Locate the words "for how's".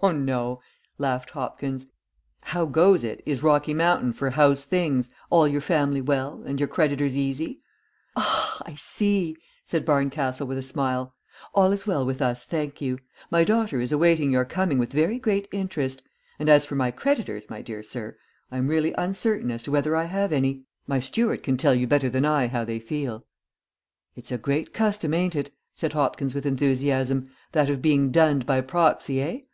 4.14-4.64